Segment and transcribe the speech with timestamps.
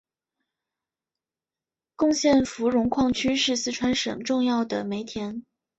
[1.95, 5.43] 珙县芙蓉矿区是四川省重要的煤田。